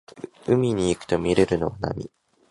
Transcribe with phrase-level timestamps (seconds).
[0.47, 2.09] 海に行くとみれるのは波